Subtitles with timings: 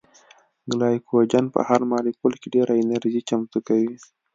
[0.71, 3.95] ګلایکوجن په هر مالیکول کې ډېره انرژي چمتو کوي